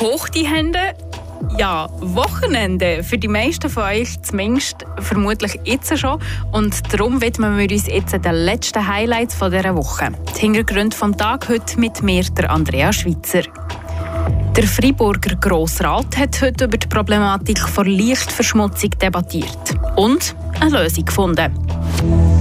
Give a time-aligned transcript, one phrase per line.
[0.00, 0.78] Hoch die Hände.
[1.58, 3.02] Ja, Wochenende.
[3.02, 6.20] Für die meisten von euch zumindest vermutlich jetzt schon.
[6.52, 10.08] Und darum widmen wir uns jetzt den letzten Highlights von dieser Woche.
[10.36, 13.42] Die Hintergründe vom Tag heute mit mir, der Andrea Schweitzer.
[14.54, 22.35] Der Freiburger Grossrat hat heute über die Problematik der Lichtverschmutzung debattiert und eine Lösung gefunden.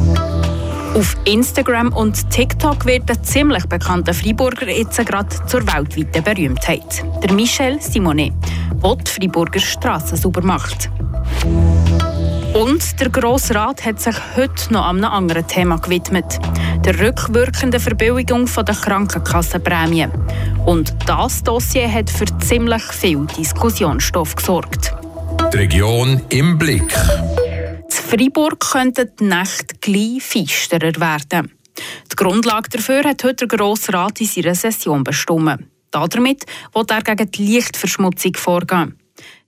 [0.95, 7.03] Auf Instagram und TikTok wird ein ziemlich bekannter Freiburger jetzt gerade zur weltweiten Berühmtheit.
[7.21, 8.31] Der Michel Simonet,
[8.81, 10.89] der die Freiburger Straßen sauber macht.
[12.53, 16.39] Und der Grosse Rat hat sich heute noch einem anderen Thema gewidmet.
[16.85, 20.07] Der rückwirkenden Verbilligung der Krankenkassenprämie.
[20.65, 24.95] Und das Dossier hat für ziemlich viel Diskussionsstoff gesorgt.
[25.51, 26.95] Die Region im Blick.
[28.07, 31.51] Freiburg könnten die Nächte gleich feisterer werden.
[32.11, 35.65] Die Grundlage dafür hat heute der Grosse Rat in seiner Session bestimmt.
[35.89, 38.99] Damit will er gegen die Lichtverschmutzung vorgehen.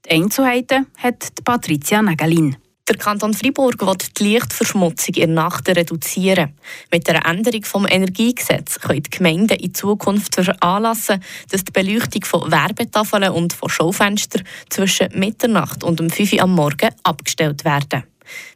[0.06, 2.58] Die Einzelheiten hat Patricia Nägelin.
[2.90, 6.58] Der Kanton Freiburg will die Lichtverschmutzung in der Nacht reduzieren.
[6.92, 12.52] Mit der Änderung des Energiegesetzes können die Gemeinden in Zukunft veranlassen, dass die Beleuchtung von
[12.52, 18.04] Werbetafeln und von Schaufenstern zwischen Mitternacht und um 5 Uhr am Morgen abgestellt werden.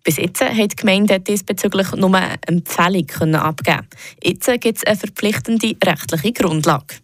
[0.04, 3.88] Bis jetzt hat die Gemeinde diesbezüglich nur eine Empfehlung abgeben
[4.24, 6.96] Jetzt gibt es eine verpflichtende rechtliche Grundlage.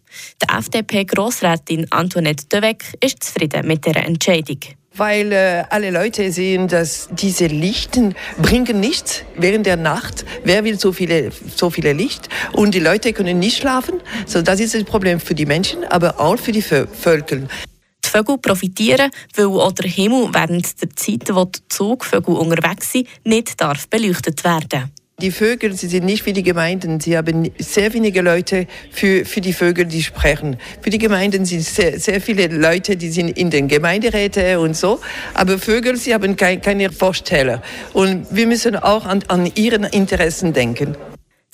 [0.42, 4.58] Die FDP-Grossrätin Antoinette Döweg ist zufrieden mit dieser Entscheidung
[4.98, 10.24] weil äh, alle Leute sehen, dass diese Lichten bringen nichts während der Nacht.
[10.44, 12.28] Wer will so viele, so viele Licht?
[12.52, 14.00] Und die Leute können nicht schlafen.
[14.26, 17.38] So, das ist ein Problem für die Menschen, aber auch für die Völker.
[18.08, 23.06] Die Vögel profitieren, weil auch der Himmel während der Zeit, wo die Zugvögel unterwegs sind,
[23.24, 27.00] nicht darf beleuchtet werden die Vögel, sie sind nicht wie die Gemeinden.
[27.00, 30.58] Sie haben sehr wenige Leute für, für die Vögel, die sprechen.
[30.80, 35.00] Für die Gemeinden sind sehr, sehr viele Leute, die sind in den Gemeinderäten und so.
[35.34, 37.62] Aber Vögel, sie haben kein, keine Vorsteller.
[37.94, 40.96] Und wir müssen auch an, an ihren Interessen denken.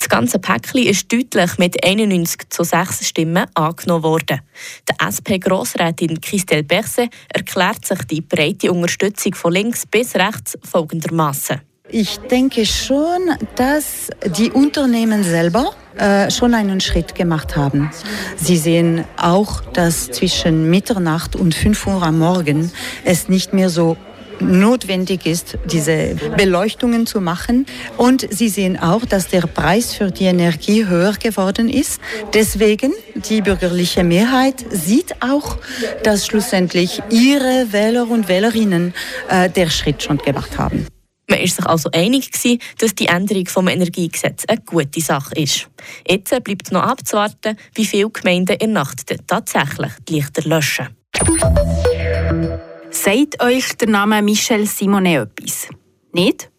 [0.05, 4.41] Das ganze Päckchen ist deutlich mit 91 zu 6 Stimmen angenommen worden.
[4.87, 11.59] Der SP-Grossrätin Christelle Berse erklärt sich die breite Unterstützung von links bis rechts folgendermaßen.
[11.89, 17.89] Ich denke schon, dass die Unternehmen selber äh, schon einen Schritt gemacht haben.
[18.37, 22.71] Sie sehen auch, dass zwischen Mitternacht und 5 Uhr am Morgen
[23.05, 23.97] es nicht mehr so
[24.39, 27.65] notwendig ist, diese Beleuchtungen zu machen.
[27.97, 32.01] Und Sie sehen auch, dass der Preis für die Energie höher geworden ist.
[32.33, 35.57] Deswegen, die bürgerliche Mehrheit sieht auch,
[36.03, 38.93] dass schlussendlich ihre Wähler und Wählerinnen
[39.29, 40.87] äh, der Schritt schon gemacht haben.
[41.27, 42.29] Man war sich also einig,
[42.77, 45.67] dass die Änderung des Energiegesetzes eine gute Sache ist.
[46.07, 50.89] Jetzt bleibt noch abzuwarten, wie viele Gemeinden in Nacht tatsächlich die Lichter löschen.
[52.95, 55.67] Sagt euch der Name Michel Simonet etwas?
[56.13, 56.49] Nicht?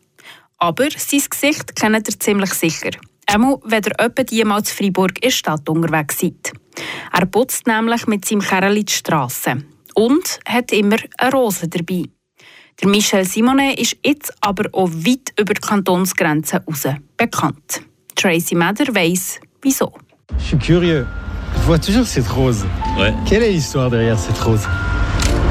[0.58, 2.90] Aber sein Gesicht kennt ihr ziemlich sicher.
[3.26, 6.52] Einmal, wenn ihr etwa jemals zu Freiburg in der Stadt unterwegs seid.
[7.10, 9.64] Er putzt nämlich mit seinem Kerl die Strasse
[9.94, 12.04] und hat immer eine Rose dabei.
[12.82, 16.86] Der Michel Simonet ist jetzt aber auch weit über die Kantonsgrenzen hinaus
[17.16, 17.80] bekannt.
[18.14, 19.90] Tracy Meder weiss, wieso.
[20.38, 21.06] Je suis curieux.
[21.54, 22.66] Je vois toujours cette rose.
[22.98, 23.14] Ouais.
[23.26, 24.68] Quelle est l'histoire derrière cette rose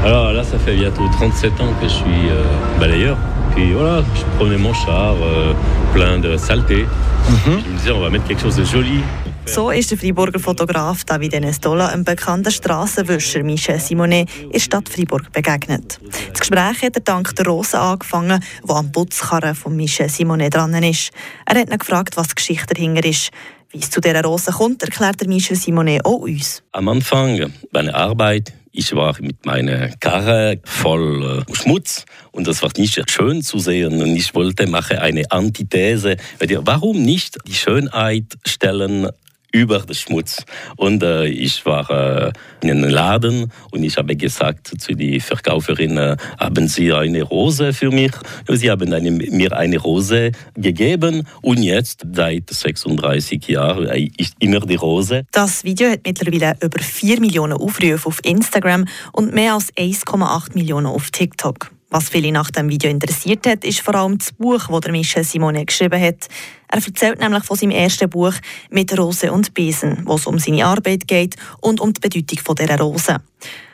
[0.04, 2.42] Alors là, ça fait bientôt 37 ans que je suis euh,
[2.78, 3.16] balayeur.
[3.54, 5.52] Puis voilà, je prenais mon char euh,
[5.92, 6.86] plein de saleté.
[7.28, 7.60] Mhm.
[7.64, 9.00] Je me disais, on va mettre quelque chose de joli.
[9.48, 14.88] So ist der Freiburger Fotograf David Enestola einem bekannten Strassenwischer Michel Simonet in der Stadt
[14.88, 16.00] Freiburg begegnet.
[16.32, 20.74] Das Gespräch hat er dank der Rose angefangen, die am Putzkarren von Michel Simonet dran
[20.82, 21.12] ist.
[21.46, 23.30] Er hat ihn gefragt, was die Geschichte dahinter ist.
[23.76, 26.62] Wie es zu dieser Rose kommt, erklärt der Michel Simonet auch uns.
[26.72, 32.70] Am Anfang meiner Arbeit ich war mit meiner Karre voll äh, Schmutz und das war
[32.78, 34.02] nicht schön zu sehen.
[34.02, 36.16] Und ich wollte mache eine Antithese.
[36.60, 39.08] Warum nicht die Schönheit stellen
[39.56, 40.44] über den Schmutz.
[40.76, 45.96] Und äh, ich war äh, in einem Laden und ich habe gesagt zu der Verkäuferin,
[45.96, 48.12] äh, haben Sie eine Rose für mich?
[48.48, 54.60] Sie haben eine, mir eine Rose gegeben und jetzt seit 36 Jahren äh, ist immer
[54.60, 55.24] die Rose.
[55.32, 60.86] Das Video hat mittlerweile über 4 Millionen Aufrufe auf Instagram und mehr als 1,8 Millionen
[60.86, 61.75] auf TikTok.
[61.88, 65.64] Was viele nach dem Video interessiert hat, ist vor allem das Buch, das Michel Simone
[65.64, 66.26] geschrieben hat.
[66.68, 68.34] Er erzählt nämlich von seinem ersten Buch
[68.70, 72.78] «Mit Rose und Besen», wo es um seine Arbeit geht und um die Bedeutung dieser
[72.78, 73.16] Rose.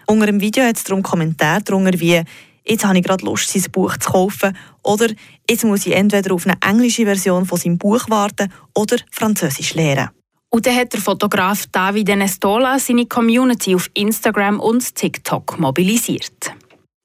[0.07, 2.23] Unter dem Video hat es darum Kommentare drunter wie
[2.65, 5.09] «Jetzt habe ich gerade Lust, sein Buch zu kaufen» oder
[5.49, 10.11] «Jetzt muss ich entweder auf eine englische Version von seinem Buch warten oder Französisch lernen».
[10.51, 16.53] Und dann hat der Fotograf Davide Nestola seine Community auf Instagram und TikTok mobilisiert.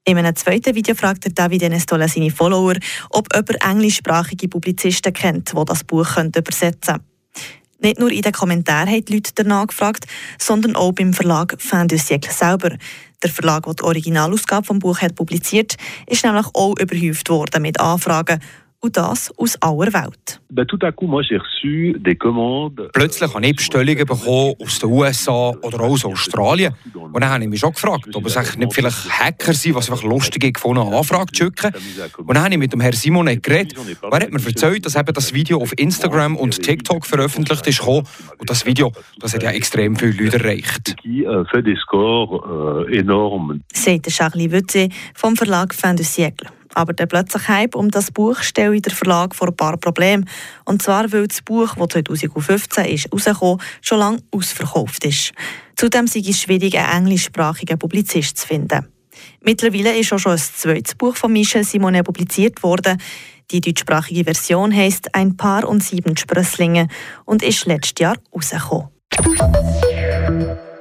[0.08, 2.76] In einem zweiten Video fragt der Davide Nestola seine Follower,
[3.10, 7.04] ob jemand englischsprachige Publizisten kennt, die das Buch übersetzen können.
[7.82, 10.06] Nicht nur in den Kommentaren haben die Leute danach gefragt,
[10.40, 12.78] sondern auch beim Verlag Fin du Siècle selber.
[13.22, 15.76] Der Verlag, der die Originalausgabe des Buches publiziert,
[16.06, 18.40] ist nämlich auch überhäuft worden mit Anfragen
[18.80, 20.40] und das aus aller Welt.
[22.94, 26.74] Plötzlich habe ich Bestellungen bekommen aus den USA oder auch aus Australien.
[26.94, 30.04] Und dann habe ich mich schon gefragt, ob es nicht vielleicht Hacker sind, die einfach
[30.04, 31.74] lustig gefunden haben, Anfragen zu schicken.
[32.18, 33.76] Und dann habe ich mit dem Herrn Simon geredet.
[34.02, 37.82] Er hat mir erzählt, dass eben das Video auf Instagram und TikTok veröffentlicht ist.
[37.82, 38.06] Und
[38.46, 40.96] das Video das hat ja extrem viele Leute erreicht.
[43.74, 46.48] Sagt Charlie Wütze vom Verlag Fin du Siècle.
[46.74, 50.26] Aber der plötzliche Hype um das Buch stellt der Verlag vor ein paar Probleme.
[50.66, 55.34] Und zwar, weil das Buch, das 2015 ist, rausgekommen schon lange ausverkauft ist.
[55.76, 58.88] Zudem sei es schwierig, einen englischsprachigen Publizist zu finden.
[59.42, 63.02] Mittlerweile ist auch schon ein zweites Buch von Michel Simonet publiziert worden.
[63.52, 66.88] Die deutschsprachige Version heisst Ein Paar und sieben Sprösslinge
[67.26, 68.90] und ist letztes Jahr rausgekommen.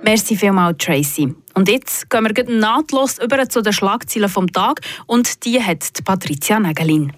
[0.02, 1.34] Merci vielmals, Tracy.
[1.54, 6.60] Und jetzt gehen wir nahtlos über zu den Schlagzeilen vom Tag und die hat Patricia
[6.60, 7.12] Nägelin.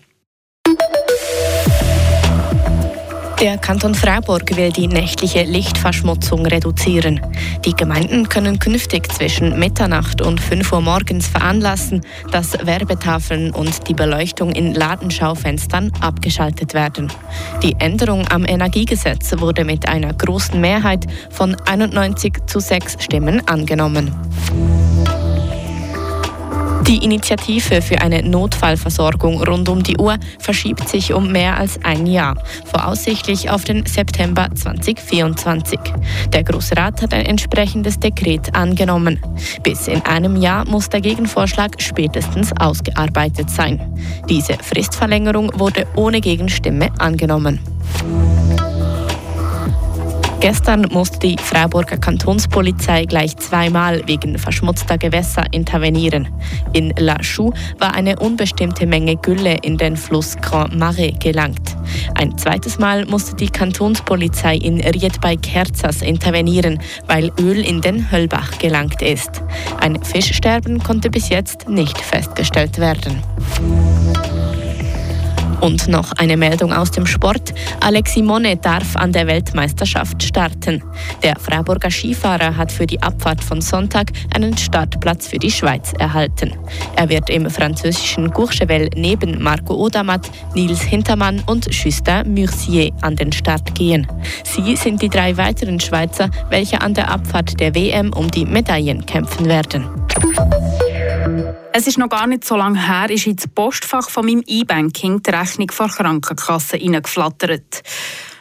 [3.40, 7.20] Der Kanton Freiburg will die nächtliche Lichtverschmutzung reduzieren.
[7.64, 12.00] Die Gemeinden können künftig zwischen Mitternacht und 5 Uhr morgens veranlassen,
[12.32, 17.12] dass Werbetafeln und die Beleuchtung in Ladenschaufenstern abgeschaltet werden.
[17.62, 24.12] Die Änderung am Energiegesetz wurde mit einer großen Mehrheit von 91 zu 6 Stimmen angenommen.
[26.88, 32.06] Die Initiative für eine Notfallversorgung rund um die Uhr verschiebt sich um mehr als ein
[32.06, 35.78] Jahr, voraussichtlich auf den September 2024.
[36.32, 39.20] Der Große Rat hat ein entsprechendes Dekret angenommen.
[39.62, 43.78] Bis in einem Jahr muss der Gegenvorschlag spätestens ausgearbeitet sein.
[44.30, 47.60] Diese Fristverlängerung wurde ohne Gegenstimme angenommen.
[50.40, 56.28] Gestern musste die Freiburger Kantonspolizei gleich zweimal wegen verschmutzter Gewässer intervenieren.
[56.72, 61.76] In La Chaux war eine unbestimmte Menge Gülle in den Fluss Grand Marais gelangt.
[62.14, 68.10] Ein zweites Mal musste die Kantonspolizei in Ried bei Kerzas intervenieren, weil Öl in den
[68.12, 69.42] Höllbach gelangt ist.
[69.80, 73.22] Ein Fischsterben konnte bis jetzt nicht festgestellt werden.
[75.60, 77.52] Und noch eine Meldung aus dem Sport.
[77.80, 80.82] Alex Simone darf an der Weltmeisterschaft starten.
[81.22, 86.52] Der Freiburger Skifahrer hat für die Abfahrt von Sonntag einen Startplatz für die Schweiz erhalten.
[86.94, 93.32] Er wird im französischen Courchevel neben Marco Odermatt, Nils Hintermann und Justin Murcier an den
[93.32, 94.06] Start gehen.
[94.44, 99.04] Sie sind die drei weiteren Schweizer, welche an der Abfahrt der WM um die Medaillen
[99.04, 99.86] kämpfen werden.
[101.72, 105.30] Es ist noch gar nicht so lange her, ist ins Postfach von meinem E-Banking die
[105.30, 107.82] Rechnung von Krankenkasse reingeflattert.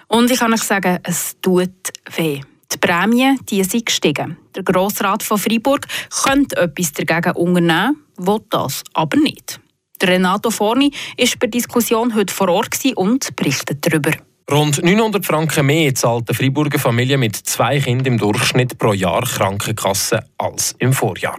[0.08, 1.70] Und ich kann euch sagen, es tut
[2.16, 2.42] weh.
[2.72, 4.38] Die Prämien die sind gestiegen.
[4.56, 5.86] Der Grossrat von Freiburg
[6.24, 9.60] könnte etwas dagegen unternehmen, will das aber nicht.
[10.02, 14.12] Der Renato Forni war bei der Diskussion heute vor Ort und berichtet darüber.
[14.50, 19.24] Rund 900 Franken mehr zahlt eine Freiburger Familie mit zwei Kindern im Durchschnitt pro Jahr
[19.24, 21.38] Krankenkasse als im Vorjahr.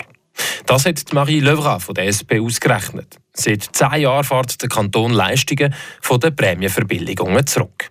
[0.66, 3.16] Das hat Marie Levra von der SP ausgerechnet.
[3.33, 7.90] Seit zehn Jahren fährt der Kanton Leistungen von den Prämienverbilligungen zurück.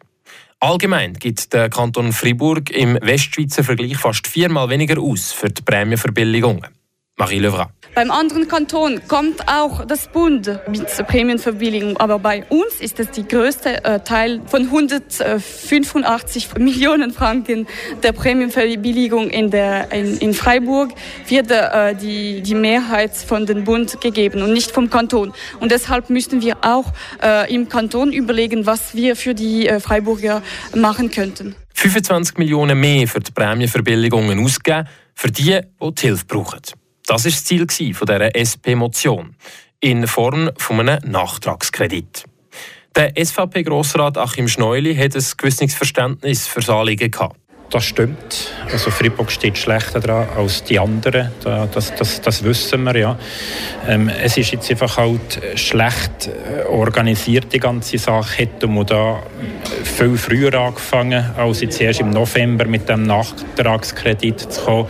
[0.59, 6.76] Allgemein gibt der Kanton Fribourg im Westschweizer Vergleich fast viermal weniger aus für die Prämienverbilligungen.
[7.19, 7.71] Marie Levra.
[7.95, 13.27] Beim anderen Kanton kommt auch das Bund mit Prämienverbilligung, aber bei uns ist es die
[13.27, 17.65] größte äh, Teil von 185 Millionen Franken
[18.03, 20.91] der Prämienverbilligung in, der, in, in Freiburg
[21.27, 25.33] wird äh, die, die Mehrheit von dem Bund gegeben und nicht vom Kanton.
[25.59, 26.93] Und deshalb müssen wir auch
[27.23, 30.43] äh, im Kanton überlegen, was wir für die äh, Freiburger
[30.75, 31.55] machen könnten.
[31.73, 36.61] 25 Millionen mehr für die Prämienverbilligungen ausgeben, für die, die, die Hilfe brauchen.
[37.07, 39.35] Das war das Ziel dieser SP-Motion
[39.79, 42.25] in Form von einem Nachtragskredit.
[42.97, 47.39] Der SVP-Grossrat Achim Schneuli hat ein gewisses Verständnis für das Anliegen gehabt.
[47.69, 48.51] Das stimmt.
[48.71, 51.31] Also Fribourg steht schlechter dran als die anderen.
[51.43, 53.19] Das, das, das wissen wir ja.
[53.85, 58.37] Ähm, es ist jetzt einfach halt schlecht äh, organisiert, die ganze Sache.
[58.37, 59.21] Hätten wir da
[59.83, 64.87] viel früher angefangen, als jetzt erst im November mit dem Nachtragskredit zu kommen,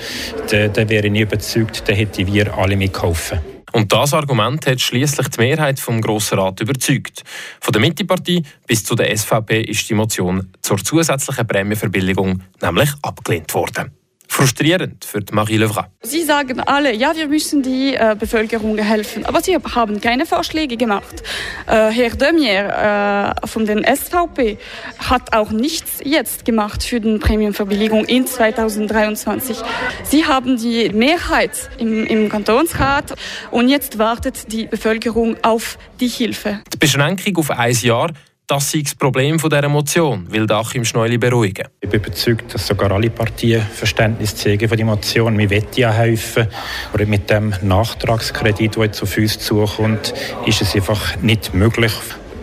[0.52, 3.57] dann, dann wäre ich überzeugt, dann hätten wir alle mitgeholfen.
[3.74, 7.24] Und das Argument hat schließlich die Mehrheit vom Grossen Rat überzeugt.
[7.60, 13.54] Von der Mittepartie bis zu der SVP ist die Motion zur zusätzlichen Prämienverbilligung nämlich abgelehnt
[13.54, 13.97] worden
[14.38, 15.90] frustrierend für Marie Levra.
[16.04, 20.78] Sie sagen alle, ja, wir müssen die äh, Bevölkerung helfen, aber sie haben keine Vorschläge
[20.78, 21.24] gemacht.
[21.66, 24.60] Äh, Herr Demier äh, von den SVP
[25.00, 29.58] hat auch nichts jetzt gemacht für die Prämienverbilligung in 2023.
[30.04, 33.16] Sie haben die Mehrheit im, im Kantonsrat
[33.50, 36.60] und jetzt wartet die Bevölkerung auf die Hilfe.
[36.72, 38.12] Die Beschränkung auf ein Jahr
[38.48, 41.68] das sei das Problem dieser Motion, will Achim Schneuli beruhigen.
[41.82, 45.38] Ich bin überzeugt, dass sogar alle Parteien Verständnis zeigen für die Motion.
[45.38, 46.48] Wir wollen ja helfen.
[46.94, 50.14] Aber mit dem Nachtragskredit, der jetzt auf uns zukommt,
[50.46, 51.92] ist es einfach nicht möglich,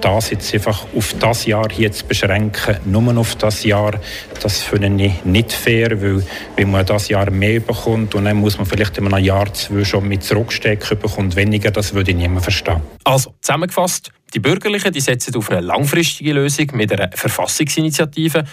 [0.03, 3.99] das jetzt einfach auf das Jahr hier zu beschränken, nur auf das Jahr,
[4.43, 6.23] das finde ich nicht fair, weil
[6.57, 9.83] wenn man das Jahr mehr bekommt und dann muss man vielleicht in einem Jahr zwei
[9.85, 12.83] schon mit zurückstecken bekommt weniger, das würde ich niemand verstehen.
[13.05, 18.45] Also, zusammengefasst, die Bürgerlichen die setzen auf eine langfristige Lösung mit einer Verfassungsinitiative.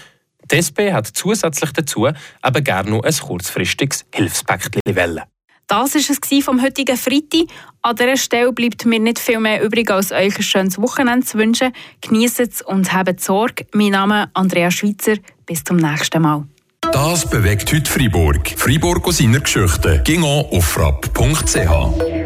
[0.50, 2.08] Die SP hat zusätzlich dazu
[2.42, 5.22] aber gerne noch ein kurzfristiges Hilfspäckchen wollen.
[5.68, 7.48] Das war es vom heutigen Freitag.
[7.82, 11.38] An dieser Stelle bleibt mir nicht viel mehr übrig, als euch ein schönes Wochenende zu
[11.38, 11.72] wünschen.
[12.02, 13.66] Genießt es und habt Sorge.
[13.72, 15.16] Mein Name ist Andrea Schweitzer.
[15.46, 16.46] Bis zum nächsten Mal.
[16.92, 18.54] Das bewegt heute Freiburg.
[18.58, 20.02] Freiburg aus seiner Geschichte.
[20.04, 22.21] Ging auf frapp.ch.